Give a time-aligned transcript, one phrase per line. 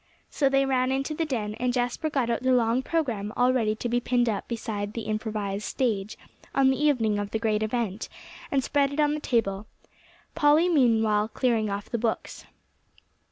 [0.31, 3.75] So they ran into the den; and Jasper got out the long program all ready
[3.75, 6.17] to be pinned up beside the improvised stage,
[6.55, 8.09] on the evening of the great event,
[8.49, 9.67] and spread it on the table,
[10.33, 12.47] Polly meanwhile clearing off the books.